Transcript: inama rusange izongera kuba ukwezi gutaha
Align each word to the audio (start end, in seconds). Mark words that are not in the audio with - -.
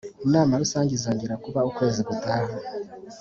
inama 0.25 0.53
rusange 0.61 0.91
izongera 0.93 1.41
kuba 1.43 1.59
ukwezi 1.69 2.01
gutaha 2.09 2.53